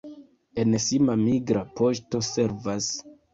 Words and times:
En 0.61 0.77
Sima 0.85 1.15
migra 1.25 1.61
poŝto 1.81 2.23
servas. 2.31 2.91